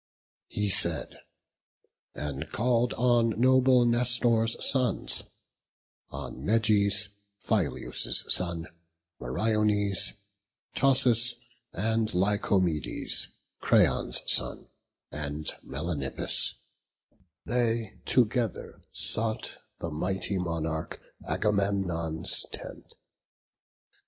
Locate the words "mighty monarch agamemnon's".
19.91-22.47